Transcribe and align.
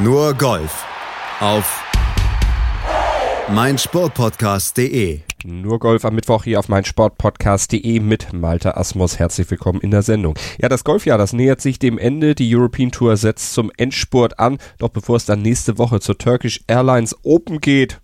Nur 0.00 0.32
Golf 0.34 0.84
auf 1.40 1.82
meinsportpodcast.de. 3.52 5.22
Nur 5.44 5.80
Golf 5.80 6.04
am 6.04 6.14
Mittwoch 6.14 6.44
hier 6.44 6.60
auf 6.60 6.68
meinsportpodcast.de 6.68 7.98
mit 7.98 8.32
Malte 8.32 8.76
Asmus. 8.76 9.18
Herzlich 9.18 9.50
willkommen 9.50 9.80
in 9.80 9.90
der 9.90 10.02
Sendung. 10.02 10.38
Ja, 10.60 10.68
das 10.68 10.84
Golfjahr, 10.84 11.18
das 11.18 11.32
nähert 11.32 11.60
sich 11.60 11.80
dem 11.80 11.98
Ende. 11.98 12.36
Die 12.36 12.54
European 12.54 12.92
Tour 12.92 13.16
setzt 13.16 13.54
zum 13.54 13.72
Endspurt 13.76 14.38
an. 14.38 14.58
Doch 14.78 14.90
bevor 14.90 15.16
es 15.16 15.24
dann 15.24 15.42
nächste 15.42 15.78
Woche 15.78 15.98
zur 15.98 16.16
Turkish 16.16 16.60
Airlines 16.68 17.16
Open 17.24 17.60
geht, 17.60 18.00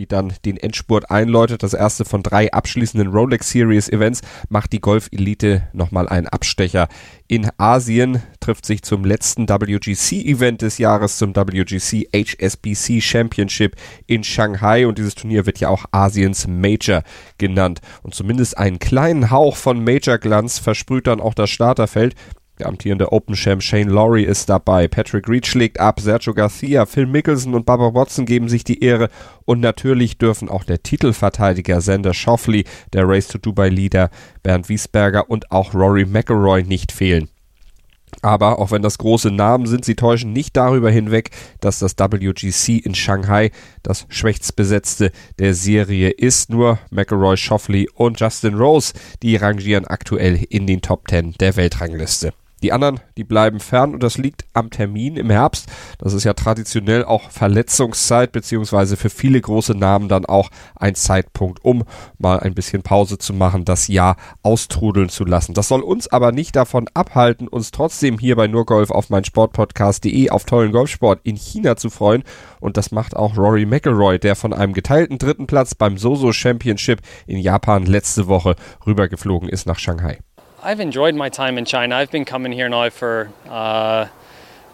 die 0.00 0.06
dann 0.06 0.32
den 0.46 0.56
Endspurt 0.56 1.10
einläutet. 1.10 1.62
Das 1.62 1.74
erste 1.74 2.06
von 2.06 2.22
drei 2.22 2.50
abschließenden 2.50 3.08
Rolex 3.08 3.50
Series 3.50 3.90
Events 3.90 4.22
macht 4.48 4.72
die 4.72 4.80
Golf 4.80 5.10
Elite 5.12 5.68
nochmal 5.74 6.08
einen 6.08 6.26
Abstecher. 6.26 6.88
In 7.28 7.50
Asien 7.58 8.22
trifft 8.40 8.64
sich 8.64 8.82
zum 8.82 9.04
letzten 9.04 9.46
WGC 9.46 10.24
Event 10.24 10.62
des 10.62 10.78
Jahres 10.78 11.18
zum 11.18 11.36
WGC 11.36 12.08
HSBC 12.14 13.02
Championship 13.02 13.76
in 14.06 14.24
Shanghai 14.24 14.86
und 14.86 14.96
dieses 14.96 15.14
Turnier 15.14 15.44
wird 15.44 15.60
ja 15.60 15.68
auch 15.68 15.84
Asiens 15.90 16.46
Major 16.48 17.02
genannt. 17.36 17.82
Und 18.02 18.14
zumindest 18.14 18.56
einen 18.56 18.78
kleinen 18.78 19.30
Hauch 19.30 19.56
von 19.56 19.84
Major 19.84 20.16
Glanz 20.16 20.58
versprüht 20.58 21.06
dann 21.08 21.20
auch 21.20 21.34
das 21.34 21.50
Starterfeld. 21.50 22.14
Der 22.60 22.68
amtierende 22.68 23.10
Open 23.10 23.34
Champ 23.34 23.62
Shane 23.62 23.88
Lowry 23.88 24.22
ist 24.22 24.50
dabei. 24.50 24.86
Patrick 24.86 25.26
Reed 25.30 25.46
schlägt 25.46 25.80
ab. 25.80 25.98
Sergio 25.98 26.34
Garcia, 26.34 26.84
Phil 26.84 27.06
Mickelson 27.06 27.54
und 27.54 27.64
Barbara 27.64 27.94
Watson 27.94 28.26
geben 28.26 28.50
sich 28.50 28.64
die 28.64 28.84
Ehre. 28.84 29.08
Und 29.46 29.60
natürlich 29.60 30.18
dürfen 30.18 30.50
auch 30.50 30.64
der 30.64 30.82
Titelverteidiger 30.82 31.80
Sander 31.80 32.12
Schauffele, 32.12 32.64
der 32.92 33.08
Race 33.08 33.28
to 33.28 33.38
Dubai 33.38 33.70
Leader 33.70 34.10
Bernd 34.42 34.68
Wiesberger 34.68 35.30
und 35.30 35.50
auch 35.50 35.72
Rory 35.72 36.04
McElroy 36.04 36.62
nicht 36.62 36.92
fehlen. 36.92 37.30
Aber 38.20 38.58
auch 38.58 38.70
wenn 38.70 38.82
das 38.82 38.98
große 38.98 39.30
Namen 39.30 39.66
sind, 39.66 39.86
sie 39.86 39.94
täuschen 39.94 40.34
nicht 40.34 40.54
darüber 40.54 40.90
hinweg, 40.90 41.30
dass 41.60 41.78
das 41.78 41.96
WGC 41.96 42.76
in 42.76 42.94
Shanghai 42.94 43.50
das 43.82 44.04
schwächst 44.10 44.54
besetzte 44.54 45.12
der 45.38 45.54
Serie 45.54 46.10
ist. 46.10 46.50
Nur 46.50 46.78
McElroy, 46.90 47.38
Schauffele 47.38 47.86
und 47.94 48.20
Justin 48.20 48.56
Rose, 48.56 48.92
die 49.22 49.36
rangieren 49.36 49.86
aktuell 49.86 50.44
in 50.50 50.66
den 50.66 50.82
Top 50.82 51.08
10 51.08 51.36
der 51.40 51.56
Weltrangliste. 51.56 52.34
Die 52.62 52.72
anderen, 52.72 53.00
die 53.16 53.24
bleiben 53.24 53.60
fern 53.60 53.94
und 53.94 54.02
das 54.02 54.18
liegt 54.18 54.44
am 54.52 54.70
Termin 54.70 55.16
im 55.16 55.30
Herbst. 55.30 55.68
Das 55.98 56.12
ist 56.12 56.24
ja 56.24 56.34
traditionell 56.34 57.04
auch 57.04 57.30
Verletzungszeit, 57.30 58.32
beziehungsweise 58.32 58.96
für 58.96 59.10
viele 59.10 59.40
große 59.40 59.74
Namen 59.74 60.08
dann 60.08 60.26
auch 60.26 60.50
ein 60.76 60.94
Zeitpunkt, 60.94 61.64
um 61.64 61.84
mal 62.18 62.40
ein 62.40 62.54
bisschen 62.54 62.82
Pause 62.82 63.18
zu 63.18 63.32
machen, 63.32 63.64
das 63.64 63.88
Jahr 63.88 64.16
austrudeln 64.42 65.08
zu 65.08 65.24
lassen. 65.24 65.54
Das 65.54 65.68
soll 65.68 65.80
uns 65.80 66.08
aber 66.08 66.32
nicht 66.32 66.56
davon 66.56 66.86
abhalten, 66.94 67.48
uns 67.48 67.70
trotzdem 67.70 68.18
hier 68.18 68.36
bei 68.36 68.46
Nurgolf 68.46 68.90
auf 68.90 69.10
mein 69.10 69.24
Sportpodcast.de 69.24 70.30
auf 70.30 70.44
tollen 70.44 70.72
Golfsport 70.72 71.20
in 71.22 71.36
China 71.36 71.76
zu 71.76 71.90
freuen. 71.90 72.24
Und 72.60 72.76
das 72.76 72.90
macht 72.90 73.16
auch 73.16 73.36
Rory 73.36 73.64
McElroy, 73.64 74.18
der 74.18 74.36
von 74.36 74.52
einem 74.52 74.72
geteilten 74.72 75.18
dritten 75.18 75.46
Platz 75.46 75.74
beim 75.74 75.96
Soso 75.96 76.32
Championship 76.32 77.00
in 77.26 77.38
Japan 77.38 77.86
letzte 77.86 78.26
Woche 78.26 78.56
rübergeflogen 78.86 79.48
ist 79.48 79.66
nach 79.66 79.78
Shanghai. 79.78 80.18
I've 80.62 80.80
enjoyed 80.80 81.14
my 81.14 81.30
time 81.30 81.56
in 81.56 81.64
China. 81.64 81.96
I've 81.96 82.10
been 82.10 82.26
coming 82.26 82.52
here 82.52 82.68
now 82.68 82.90
for 82.90 83.30
uh, 83.48 84.08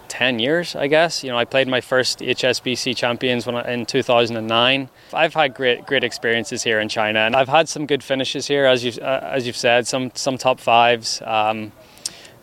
10 0.08 0.40
years, 0.40 0.74
I 0.74 0.88
guess. 0.88 1.22
You 1.22 1.30
know, 1.30 1.38
I 1.38 1.44
played 1.44 1.68
my 1.68 1.80
first 1.80 2.18
HSBC 2.18 2.96
Champions 2.96 3.46
when 3.46 3.54
I, 3.54 3.72
in 3.72 3.86
2009. 3.86 4.88
I've 5.12 5.34
had 5.34 5.54
great 5.54 5.86
great 5.86 6.02
experiences 6.02 6.64
here 6.64 6.80
in 6.80 6.88
China, 6.88 7.20
and 7.20 7.36
I've 7.36 7.48
had 7.48 7.68
some 7.68 7.86
good 7.86 8.02
finishes 8.02 8.48
here, 8.48 8.66
as 8.66 8.84
you 8.84 9.00
uh, 9.00 9.30
as 9.32 9.46
you've 9.46 9.56
said, 9.56 9.86
some 9.86 10.10
some 10.14 10.36
top 10.36 10.58
fives. 10.58 11.22
Um, 11.22 11.70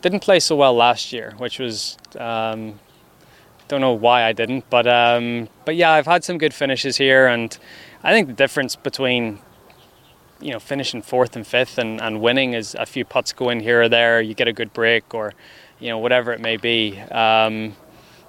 didn't 0.02 0.22
play 0.22 0.40
so 0.40 0.56
well 0.56 0.74
last 0.74 1.12
year, 1.12 1.34
which 1.38 1.60
was 1.60 1.98
um, 2.18 2.80
don't 3.68 3.82
know 3.82 3.94
why 3.94 4.24
I 4.24 4.32
didn't, 4.32 4.70
but 4.70 4.88
um, 4.88 5.50
but 5.66 5.76
yeah, 5.76 5.92
I've 5.92 6.06
had 6.06 6.24
some 6.24 6.38
good 6.38 6.54
finishes 6.54 6.96
here, 6.96 7.28
and 7.28 7.58
I 8.04 8.14
think 8.14 8.28
the 8.28 8.34
difference 8.34 8.78
between 8.78 9.40
you 10.44 10.52
know 10.52 10.60
finishing 10.60 11.02
fourth 11.02 11.36
and 11.36 11.48
fifth 11.48 11.78
and, 11.78 12.02
and 12.02 12.22
winning 12.22 12.54
is 12.54 12.76
a 12.76 12.86
few 12.86 13.06
putts 13.06 13.34
go 13.34 13.50
in 13.50 13.60
here 13.60 13.84
or 13.84 13.90
there. 13.90 14.22
You 14.22 14.34
get 14.34 14.48
a 14.48 14.54
good 14.54 14.74
break 14.74 15.14
or 15.14 15.34
you 15.80 15.90
know 15.90 15.98
whatever 15.98 16.34
it 16.34 16.42
may 16.42 16.58
be. 16.58 17.00
Um, 17.00 17.76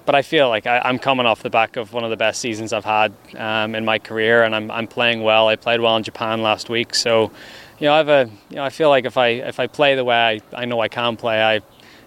but 0.07 0.15
I 0.15 0.23
feel 0.23 0.49
like 0.49 0.67
I, 0.67 0.83
am 0.85 0.99
coming 0.99 1.25
off 1.27 1.43
the 1.43 1.51
back 1.51 1.77
of 1.77 1.93
one 1.93 2.05
of 2.05 2.11
the 2.11 2.17
best 2.17 2.41
seasons 2.41 2.73
I've 2.73 2.85
had 2.85 3.15
um, 3.37 3.75
in 3.75 3.87
my 3.87 3.99
career, 3.99 4.43
and 4.43 4.55
I'm, 4.55 4.71
I'm 4.71 4.87
playing 4.87 5.23
well. 5.23 5.49
I 5.49 5.57
played 5.57 5.81
well 5.81 5.97
in 5.97 6.03
Japan 6.03 6.43
last 6.43 6.69
week, 6.69 6.95
so 6.95 7.33
you 7.79 7.87
know 7.87 7.95
I 7.95 7.99
have 7.99 8.09
a 8.09 8.31
you 8.51 8.57
know 8.57 8.65
I 8.65 8.71
feel 8.71 8.91
like 8.91 9.07
if 9.07 9.17
I 9.17 9.29
if 9.29 9.59
I 9.59 9.67
play 9.67 9.95
the 9.95 10.05
way 10.05 10.17
I, 10.53 10.63
I 10.63 10.65
know 10.67 10.81
I 10.81 10.89
can 10.89 11.17
play, 11.17 11.43
I 11.43 11.55
you 11.55 11.63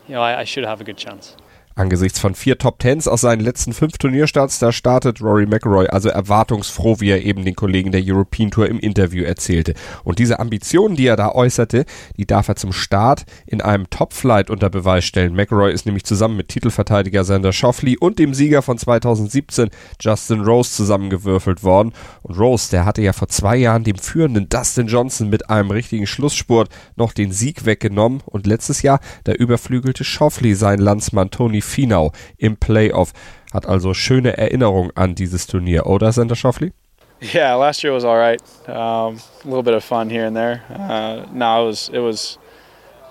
know 0.10 0.22
I, 0.22 0.42
I 0.42 0.44
should 0.44 0.64
have 0.64 0.80
a 0.80 0.84
good 0.84 0.98
chance. 0.98 1.36
Angesichts 1.78 2.18
von 2.18 2.34
vier 2.34 2.58
Top 2.58 2.80
Tens 2.80 3.08
aus 3.08 3.22
seinen 3.22 3.40
letzten 3.40 3.72
fünf 3.72 4.00
Turnierstarts, 4.00 4.58
da 4.58 4.72
startet 4.72 5.22
Rory 5.22 5.46
McIlroy 5.46 5.86
also 5.86 6.10
erwartungsfroh, 6.10 7.00
wie 7.02 7.12
er 7.12 7.24
eben 7.24 7.46
den 7.46 7.56
Kollegen 7.56 7.92
der 7.92 8.02
European 8.04 8.50
Tour 8.50 8.68
im 8.68 8.80
Interview 8.80 9.24
erzählte. 9.24 9.76
Und 10.04 10.18
diese 10.18 10.40
Ambitionen, 10.40 10.96
die 10.96 11.06
er 11.06 11.16
da 11.16 11.32
äußerte, 11.32 11.86
die 12.18 12.26
darf 12.26 12.48
er 12.48 12.56
zum 12.56 12.74
Start 12.74 13.26
in 13.46 13.62
einem 13.62 13.92
Top-Flight 13.92 14.50
unter 14.50 14.72
Beweis 14.72 15.06
stellen. 15.06 15.36
McIlroy 15.36 15.72
ist 15.72 15.86
nämlich 15.86 16.04
zusammen 16.04 16.36
mit 16.36 16.48
Titelverteidiger 16.48 17.24
Sander 17.24 17.54
Schauffele 17.54 18.00
und 18.00 18.18
dem 18.18 18.34
Sieger 18.34 18.64
von 18.64 18.80
2017 18.80 19.70
Justin 20.02 20.42
Rose 20.42 20.72
zusammengewürfelt 20.72 21.64
worden. 21.64 21.94
Und 22.24 22.40
Rose, 22.40 22.72
der 22.72 22.86
hatte 22.86 23.04
ja 23.04 23.14
vor 23.14 23.28
zwei 23.28 23.56
Jahren 23.56 23.84
dem 23.84 24.00
führenden 24.00 24.50
Dustin 24.50 24.88
Johnson 24.88 25.30
mit 25.30 25.52
einem 25.52 25.70
richtigen 25.70 26.08
Schlussspurt 26.08 26.70
noch 26.96 27.14
den 27.14 27.32
Sieg 27.32 27.66
weggenommen. 27.66 28.24
Und 28.26 28.48
letztes 28.48 28.82
Jahr, 28.82 29.00
da 29.26 29.34
überflügelte 29.34 30.04
Schauffele 30.04 30.56
seinen 30.56 30.80
Landsmann 30.80 31.30
Tony 31.30 31.62
Finau 31.68 32.12
im 32.38 32.58
Playoff. 32.58 33.14
Hat 33.54 33.66
also 33.66 33.94
schöne 33.94 34.38
Erinnerungen 34.38 34.92
an 34.96 35.16
dieses 35.16 35.48
Turnier, 35.48 35.86
oder 35.88 36.12
Sender 36.12 36.36
Schauffele? 36.36 36.74
Yeah, 37.20 37.56
last 37.56 37.84
year 37.84 37.94
was 37.94 38.06
all 38.06 38.18
right. 38.18 38.42
Um, 38.70 39.20
a 39.44 39.46
little 39.48 39.64
bit 39.64 39.74
of 39.74 39.84
fun 39.84 40.10
here 40.10 40.26
and 40.26 40.36
there. 40.36 40.64
Uh, 40.70 41.26
no, 41.32 41.64
it 41.64 41.66
was 41.66 41.90
it 41.94 42.00
was 42.00 42.38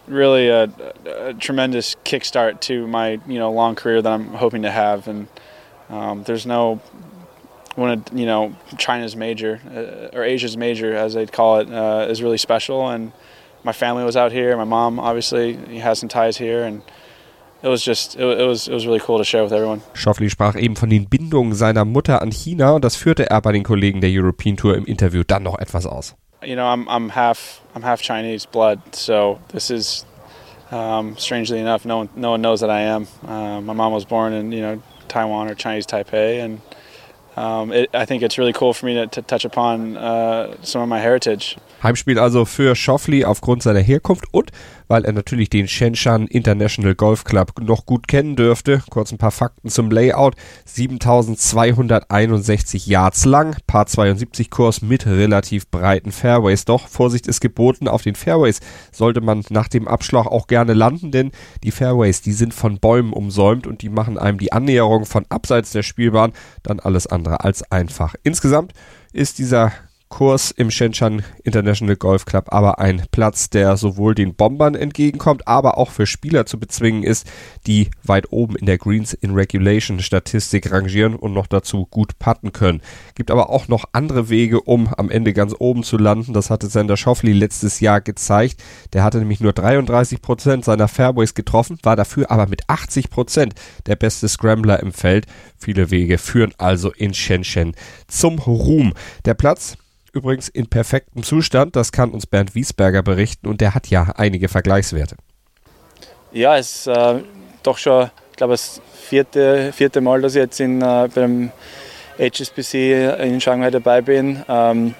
really 0.06 0.48
a, 0.48 0.70
a, 1.06 1.34
tremendous 1.34 1.96
kickstart 2.04 2.60
to 2.60 2.86
my 2.86 3.20
you 3.26 3.38
know 3.38 3.50
long 3.50 3.74
career 3.74 4.00
that 4.00 4.12
I'm 4.12 4.28
hoping 4.28 4.62
to 4.62 4.70
have. 4.70 5.08
And 5.08 5.26
um, 5.88 6.22
there's 6.22 6.46
no 6.46 6.80
it, 7.76 8.12
you 8.12 8.26
know 8.26 8.54
China's 8.78 9.16
major 9.16 9.60
uh, 9.74 10.16
or 10.16 10.22
Asia's 10.22 10.56
major 10.56 10.94
as 10.94 11.14
they'd 11.14 11.32
call 11.32 11.58
it 11.58 11.72
uh, 11.72 12.06
is 12.08 12.22
really 12.22 12.38
special. 12.38 12.88
And 12.88 13.12
my 13.64 13.72
family 13.72 14.04
was 14.04 14.16
out 14.16 14.30
here. 14.30 14.56
My 14.56 14.64
mom 14.64 15.00
obviously 15.00 15.54
has 15.80 15.98
some 15.98 16.08
ties 16.08 16.36
here 16.36 16.62
and 16.62 16.82
it 17.62 17.68
was 17.68 17.84
just 17.84 18.16
it, 18.16 18.24
was 18.24 18.68
it 18.68 18.74
was 18.74 18.86
really 18.86 19.00
cool 19.00 19.18
to 19.18 19.24
share 19.24 19.42
with 19.42 19.52
everyone. 19.52 19.80
Schauffele 19.94 20.30
sprach 20.30 20.56
eben 20.56 20.76
von 20.76 20.90
den 20.90 21.08
Bindungen 21.08 21.54
seiner 21.54 21.84
Mutter 21.84 22.22
an 22.22 22.30
China 22.30 22.72
und 22.72 22.84
das 22.84 22.96
führte 22.96 23.30
er 23.30 23.40
bei 23.40 23.52
den 23.52 23.62
Kollegen 23.62 24.00
der 24.00 24.10
European 24.10 24.56
Tour 24.56 24.76
im 24.76 24.84
Interview 24.84 25.22
dann 25.26 25.42
noch 25.42 25.58
etwas 25.58 25.86
aus. 25.86 26.14
You 26.44 26.54
know, 26.54 26.64
I'm 26.64 26.86
I'm 26.86 27.14
half 27.14 27.60
I'm 27.74 27.82
half 27.82 28.02
Chinese 28.02 28.46
blood, 28.46 28.78
so 28.92 29.38
this 29.48 29.70
is 29.70 30.04
um, 30.70 31.16
strangely 31.16 31.60
enough, 31.60 31.84
no 31.84 31.98
one 31.98 32.08
no 32.14 32.32
one 32.32 32.42
knows 32.42 32.60
that 32.60 32.70
I 32.70 32.82
am. 32.82 33.06
Uh, 33.26 33.60
my 33.60 33.72
mom 33.72 33.92
was 33.92 34.04
born 34.04 34.32
in 34.32 34.52
you 34.52 34.60
know 34.60 34.82
Taiwan 35.08 35.48
or 35.48 35.54
Chinese 35.54 35.86
Taipei, 35.86 36.44
and 36.44 36.60
um, 37.36 37.72
it, 37.72 37.90
I 37.94 38.06
think 38.06 38.22
it's 38.22 38.38
really 38.38 38.52
cool 38.52 38.72
for 38.72 38.86
me 38.86 38.94
to, 38.94 39.06
to 39.06 39.22
touch 39.22 39.44
upon 39.44 39.96
uh, 39.96 40.54
some 40.62 40.82
of 40.82 40.88
my 40.88 40.98
heritage. 40.98 41.56
Heimspiel 41.82 42.18
also 42.18 42.46
für 42.46 42.74
Schauffele 42.74 43.28
aufgrund 43.28 43.62
seiner 43.62 43.80
Herkunft 43.80 44.24
und 44.32 44.50
weil 44.88 45.04
er 45.04 45.12
natürlich 45.12 45.50
den 45.50 45.68
Shenshan 45.68 46.26
International 46.28 46.94
Golf 46.94 47.24
Club 47.24 47.52
noch 47.60 47.84
gut 47.86 48.06
kennen 48.08 48.36
dürfte. 48.36 48.82
Kurz 48.88 49.12
ein 49.12 49.18
paar 49.18 49.32
Fakten 49.32 49.68
zum 49.68 49.90
Layout. 49.90 50.36
7261 50.64 52.86
Yards 52.86 53.24
lang, 53.24 53.56
Paar 53.66 53.86
72 53.86 54.48
Kurs 54.50 54.82
mit 54.82 55.06
relativ 55.06 55.68
breiten 55.70 56.12
Fairways. 56.12 56.64
Doch 56.64 56.86
Vorsicht 56.88 57.26
ist 57.26 57.40
geboten, 57.40 57.88
auf 57.88 58.02
den 58.02 58.14
Fairways 58.14 58.60
sollte 58.92 59.20
man 59.20 59.42
nach 59.50 59.66
dem 59.68 59.88
Abschlag 59.88 60.26
auch 60.26 60.46
gerne 60.46 60.74
landen, 60.74 61.10
denn 61.10 61.32
die 61.64 61.72
Fairways, 61.72 62.22
die 62.22 62.32
sind 62.32 62.54
von 62.54 62.78
Bäumen 62.78 63.12
umsäumt 63.12 63.66
und 63.66 63.82
die 63.82 63.88
machen 63.88 64.18
einem 64.18 64.38
die 64.38 64.52
Annäherung 64.52 65.04
von 65.04 65.26
abseits 65.28 65.72
der 65.72 65.82
Spielbahn 65.82 66.32
dann 66.62 66.78
alles 66.80 67.08
andere 67.08 67.25
als 67.34 67.70
einfach. 67.70 68.14
Insgesamt 68.22 68.72
ist 69.12 69.38
dieser 69.38 69.72
Kurs 70.08 70.52
im 70.52 70.70
Shenzhen 70.70 71.24
International 71.42 71.96
Golf 71.96 72.24
Club 72.26 72.46
aber 72.52 72.78
ein 72.78 73.02
Platz, 73.10 73.50
der 73.50 73.76
sowohl 73.76 74.14
den 74.14 74.34
Bombern 74.34 74.74
entgegenkommt, 74.74 75.48
aber 75.48 75.78
auch 75.78 75.90
für 75.90 76.06
Spieler 76.06 76.46
zu 76.46 76.60
bezwingen 76.60 77.02
ist, 77.02 77.26
die 77.66 77.90
weit 78.04 78.32
oben 78.32 78.56
in 78.56 78.66
der 78.66 78.78
Greens 78.78 79.12
in 79.14 79.34
Regulation 79.34 79.98
Statistik 80.00 80.70
rangieren 80.70 81.16
und 81.16 81.32
noch 81.32 81.48
dazu 81.48 81.86
gut 81.86 82.18
putten 82.18 82.52
können. 82.52 82.82
Gibt 83.14 83.30
aber 83.30 83.50
auch 83.50 83.66
noch 83.68 83.84
andere 83.92 84.28
Wege, 84.28 84.60
um 84.60 84.88
am 84.96 85.10
Ende 85.10 85.32
ganz 85.32 85.54
oben 85.58 85.82
zu 85.82 85.98
landen. 85.98 86.32
Das 86.32 86.50
hatte 86.50 86.68
Sander 86.68 86.96
Schauffele 86.96 87.32
letztes 87.32 87.80
Jahr 87.80 88.00
gezeigt. 88.00 88.62
Der 88.92 89.02
hatte 89.02 89.18
nämlich 89.18 89.40
nur 89.40 89.52
33 89.52 90.22
Prozent 90.22 90.64
seiner 90.64 90.88
Fairways 90.88 91.34
getroffen, 91.34 91.78
war 91.82 91.96
dafür 91.96 92.30
aber 92.30 92.46
mit 92.46 92.62
80 92.68 93.10
Prozent 93.10 93.54
der 93.86 93.96
beste 93.96 94.28
Scrambler 94.28 94.80
im 94.80 94.92
Feld. 94.92 95.26
Viele 95.58 95.90
Wege 95.90 96.18
führen 96.18 96.54
also 96.58 96.92
in 96.92 97.12
Shenzhen 97.12 97.74
zum 98.06 98.38
Ruhm. 98.38 98.94
Der 99.24 99.34
Platz 99.34 99.76
übrigens 100.16 100.48
in 100.48 100.66
perfektem 100.66 101.22
Zustand. 101.22 101.76
Das 101.76 101.92
kann 101.92 102.10
uns 102.10 102.26
Bernd 102.26 102.54
Wiesberger 102.54 103.02
berichten 103.02 103.46
und 103.46 103.60
der 103.60 103.74
hat 103.74 103.86
ja 103.88 104.12
einige 104.16 104.48
Vergleichswerte. 104.48 105.16
Ja, 106.32 106.56
es 106.56 106.78
ist 106.78 106.86
äh, 106.88 107.20
doch 107.62 107.78
schon 107.78 108.10
ich 108.36 108.38
glaube, 108.38 108.52
das 108.52 108.82
vierte, 108.92 109.72
vierte 109.72 110.02
Mal, 110.02 110.20
dass 110.20 110.34
ich 110.34 110.40
jetzt 110.40 110.60
in, 110.60 110.82
äh, 110.82 111.08
beim 111.14 111.50
HSBC 112.18 113.14
in 113.18 113.40
Shanghai 113.40 113.70
dabei 113.70 114.02
bin. 114.02 114.44
Ähm, 114.46 114.94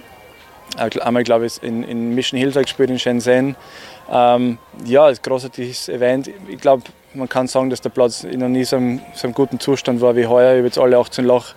einmal, 0.79 1.23
glaube 1.23 1.45
ich, 1.45 1.63
in, 1.63 1.83
in 1.83 2.15
Mission 2.15 2.41
Hills 2.41 2.55
gespielt 2.55 2.89
in 2.89 2.99
Shenzhen. 2.99 3.55
Ähm, 4.11 4.57
ja, 4.87 5.05
ein 5.05 5.17
großartiges 5.23 5.91
Event. 5.91 6.31
Ich 6.49 6.63
glaube, 6.63 6.85
man 7.13 7.29
kann 7.29 7.47
sagen, 7.47 7.69
dass 7.69 7.83
der 7.83 7.91
Platz 7.91 8.23
noch 8.23 8.49
nie 8.49 8.65
so 8.65 8.79
so 9.15 9.27
einem 9.27 9.35
guten 9.35 9.61
Zustand 9.61 10.01
war 10.01 10.17
wie 10.17 10.27
heuer. 10.27 10.53
Ich 10.53 10.59
habe 10.61 10.67
jetzt 10.69 10.79
alle 10.79 10.97
18 10.97 11.27
Loch 11.27 11.49
äh, 11.51 11.53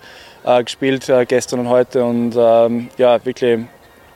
gespielt, 0.64 1.08
äh, 1.08 1.24
gestern 1.26 1.60
und 1.60 1.68
heute. 1.68 2.04
Und 2.04 2.34
ähm, 2.36 2.88
ja, 2.98 3.24
wirklich 3.24 3.60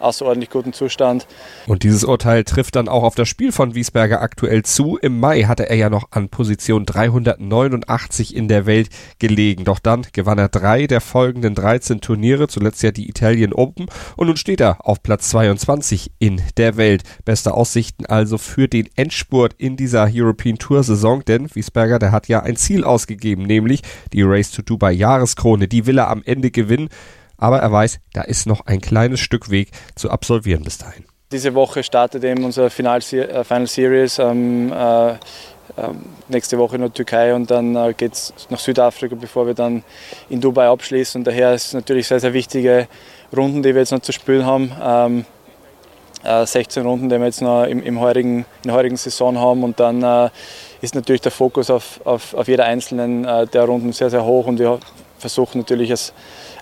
außerordentlich 0.04 0.50
guten 0.50 0.72
Zustand. 0.72 1.26
Und 1.66 1.82
dieses 1.82 2.04
Urteil 2.04 2.44
trifft 2.44 2.76
dann 2.76 2.88
auch 2.88 3.02
auf 3.02 3.14
das 3.14 3.28
Spiel 3.28 3.52
von 3.52 3.74
Wiesberger 3.74 4.20
aktuell 4.20 4.62
zu. 4.62 4.98
Im 4.98 5.18
Mai 5.18 5.42
hatte 5.42 5.68
er 5.68 5.76
ja 5.76 5.90
noch 5.90 6.08
an 6.10 6.28
Position 6.28 6.86
389 6.86 8.36
in 8.36 8.48
der 8.48 8.66
Welt 8.66 8.88
gelegen. 9.18 9.64
Doch 9.64 9.78
dann 9.78 10.06
gewann 10.12 10.38
er 10.38 10.48
drei 10.48 10.86
der 10.86 11.00
folgenden 11.00 11.54
13 11.54 12.00
Turniere, 12.00 12.48
zuletzt 12.48 12.82
ja 12.82 12.90
die 12.90 13.08
Italian 13.08 13.52
Open. 13.52 13.86
Und 14.16 14.26
nun 14.26 14.36
steht 14.36 14.60
er 14.60 14.86
auf 14.86 15.02
Platz 15.02 15.30
22 15.30 16.12
in 16.18 16.40
der 16.56 16.76
Welt. 16.76 17.02
Beste 17.24 17.54
Aussichten 17.54 18.06
also 18.06 18.38
für 18.38 18.68
den 18.68 18.88
Endspurt 18.96 19.54
in 19.58 19.76
dieser 19.76 20.08
European 20.12 20.58
Tour 20.58 20.82
Saison, 20.82 21.24
denn 21.24 21.54
Wiesberger, 21.54 21.98
der 21.98 22.12
hat 22.12 22.28
ja 22.28 22.40
ein 22.40 22.56
Ziel 22.56 22.84
ausgegeben, 22.84 23.44
nämlich 23.44 23.82
die 24.12 24.22
Race 24.22 24.50
to 24.50 24.62
Dubai 24.62 24.92
Jahreskrone. 24.92 25.68
Die 25.68 25.86
will 25.86 25.98
er 25.98 26.10
am 26.10 26.22
Ende 26.24 26.50
gewinnen 26.50 26.88
aber 27.44 27.58
er 27.58 27.70
weiß, 27.70 28.00
da 28.14 28.22
ist 28.22 28.46
noch 28.46 28.64
ein 28.64 28.80
kleines 28.80 29.20
Stück 29.20 29.50
Weg 29.50 29.70
zu 29.96 30.10
absolvieren 30.10 30.64
bis 30.64 30.78
dahin. 30.78 31.04
Diese 31.30 31.54
Woche 31.54 31.82
startet 31.82 32.24
eben 32.24 32.42
unser 32.42 32.70
Final, 32.70 32.98
äh, 32.98 33.44
Final 33.44 33.66
Series. 33.66 34.18
Ähm, 34.18 34.72
äh, 34.72 35.88
nächste 36.28 36.58
Woche 36.58 36.76
in 36.76 36.82
der 36.82 36.92
Türkei 36.92 37.34
und 37.34 37.50
dann 37.50 37.74
äh, 37.74 37.94
geht 37.94 38.12
es 38.12 38.32
nach 38.48 38.58
Südafrika, 38.58 39.16
bevor 39.18 39.46
wir 39.46 39.54
dann 39.54 39.82
in 40.28 40.40
Dubai 40.40 40.68
abschließen. 40.68 41.20
Und 41.20 41.26
daher 41.26 41.54
ist 41.54 41.66
es 41.66 41.72
natürlich 41.72 42.06
sehr, 42.06 42.20
sehr 42.20 42.32
wichtige 42.32 42.86
Runden, 43.36 43.62
die 43.62 43.74
wir 43.74 43.80
jetzt 43.80 43.90
noch 43.90 44.00
zu 44.00 44.12
spielen 44.12 44.46
haben. 44.46 44.72
Ähm, 44.80 45.24
äh, 46.22 46.46
16 46.46 46.86
Runden, 46.86 47.08
die 47.08 47.18
wir 47.18 47.26
jetzt 47.26 47.42
noch 47.42 47.64
im, 47.64 47.82
im 47.82 48.00
heurigen, 48.00 48.38
in 48.38 48.44
der 48.64 48.74
heurigen 48.74 48.96
Saison 48.96 49.38
haben. 49.38 49.64
Und 49.64 49.80
dann 49.80 50.02
äh, 50.02 50.30
ist 50.80 50.94
natürlich 50.94 51.22
der 51.22 51.32
Fokus 51.32 51.70
auf, 51.70 52.00
auf, 52.04 52.34
auf 52.34 52.48
jeder 52.48 52.64
einzelnen 52.64 53.24
äh, 53.24 53.46
der 53.46 53.64
Runden 53.64 53.92
sehr, 53.92 54.10
sehr 54.10 54.24
hoch. 54.24 54.46
Und 54.46 54.58
wir 54.58 54.78
versuchen 55.18 55.58
natürlich 55.58 55.88
das, 55.88 56.12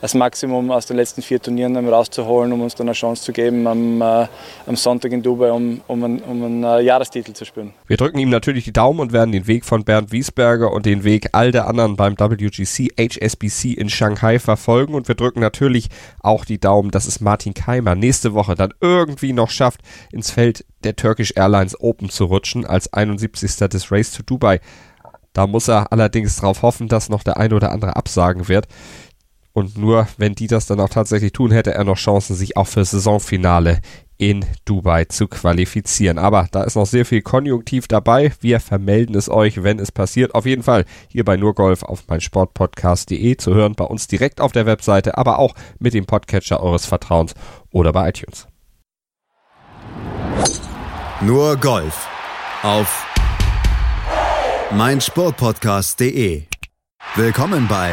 das 0.03 0.15
Maximum 0.15 0.73
aus 0.73 0.85
den 0.85 0.97
letzten 0.97 1.23
vier 1.23 1.41
Turnieren 1.41 1.77
rauszuholen, 1.89 2.53
um 2.53 2.61
uns 2.61 2.75
dann 2.75 2.89
eine 2.89 2.95
Chance 2.95 3.23
zu 3.23 3.33
geben, 3.33 3.69
am, 3.69 4.03
äh, 4.03 4.27
am 4.67 4.75
Sonntag 4.75 5.13
in 5.13 5.23
Dubai, 5.23 5.53
um, 5.53 5.81
um, 5.87 6.03
einen, 6.03 6.19
um 6.23 6.43
einen 6.43 6.65
äh, 6.65 6.81
Jahrestitel 6.81 7.33
zu 7.33 7.45
spielen. 7.45 7.73
Wir 7.87 7.97
drücken 7.97 8.19
ihm 8.19 8.29
natürlich 8.29 8.65
die 8.65 8.73
Daumen 8.73 8.99
und 8.99 9.13
werden 9.13 9.31
den 9.31 9.47
Weg 9.47 9.65
von 9.65 9.85
Bernd 9.85 10.11
Wiesberger 10.11 10.73
und 10.73 10.87
den 10.87 11.05
Weg 11.05 11.29
all 11.33 11.53
der 11.53 11.69
anderen 11.69 11.95
beim 11.95 12.19
WGC 12.19 12.91
HSBC 12.99 13.75
in 13.75 13.89
Shanghai 13.89 14.41
verfolgen. 14.41 14.95
Und 14.95 15.07
wir 15.07 15.15
drücken 15.15 15.39
natürlich 15.39 15.89
auch 16.21 16.45
die 16.45 16.59
Daumen, 16.59 16.91
dass 16.91 17.07
es 17.07 17.21
Martin 17.21 17.55
Keimer 17.55 17.95
nächste 17.95 18.35
Woche 18.35 18.57
dann 18.57 18.75
irgendwie 18.81 19.33
noch 19.33 19.51
schafft, 19.51 19.83
ins 20.11 20.33
Feld 20.33 20.65
der 20.83 20.97
Turkish 20.97 21.33
Airlines 21.37 21.81
Open 21.81 22.11
zu 22.11 22.25
rutschen 22.25 22.67
als 22.67 22.93
71. 22.93 23.55
des 23.69 23.93
Race 23.93 24.11
to 24.11 24.25
Dubai. 24.25 24.59
Da 25.33 25.47
muss 25.47 25.69
er 25.69 25.93
allerdings 25.93 26.37
darauf 26.37 26.63
hoffen, 26.63 26.89
dass 26.89 27.09
noch 27.09 27.23
der 27.23 27.37
eine 27.37 27.55
oder 27.55 27.71
andere 27.71 27.97
absagen 27.97 28.49
wird. 28.49 28.67
Und 29.53 29.77
nur 29.77 30.09
wenn 30.17 30.35
die 30.35 30.47
das 30.47 30.67
dann 30.67 30.81
auch 30.81 30.89
tatsächlich 30.89 31.33
tun, 31.33 31.51
hätte 31.51 31.75
er 31.75 31.85
noch 31.85 31.97
Chancen, 31.97 32.35
sich 32.35 32.57
auch 32.57 32.67
für 32.67 32.85
Saisonfinale 32.85 33.81
in 34.17 34.45
Dubai 34.65 35.05
zu 35.07 35.27
qualifizieren. 35.27 36.17
Aber 36.17 36.47
da 36.53 36.63
ist 36.63 36.77
noch 36.77 36.87
sehr 36.87 37.05
viel 37.05 37.23
Konjunktiv 37.23 37.89
dabei. 37.89 38.33
Wir 38.41 38.61
vermelden 38.61 39.17
es 39.17 39.29
euch, 39.29 39.63
wenn 39.65 39.79
es 39.81 39.91
passiert. 39.91 40.35
Auf 40.35 40.47
jeden 40.47 40.63
Fall 40.63 40.85
hier 41.09 41.25
bei 41.25 41.37
Nurgolf 41.37 41.83
auf 41.83 42.07
meinsportpodcast.de 42.07 43.37
zu 43.37 43.53
hören, 43.53 43.75
bei 43.75 43.85
uns 43.85 44.07
direkt 44.07 44.41
auf 44.41 44.53
der 44.53 44.65
Webseite, 44.65 45.19
aber 45.19 45.39
auch 45.39 45.55
mit 45.81 45.93
dem 45.93 46.07
Podcatcher 46.07 46.63
eures 46.63 46.87
Vertrauens 46.87 47.35
oder 47.73 47.93
bei 47.93 48.11
iTunes. 48.11 48.47
Nur 51.21 51.57
Golf 51.57 52.09
auf 52.63 53.07
meinsportpodcast.de. 54.71 56.45
Willkommen 57.17 57.67
bei 57.69 57.93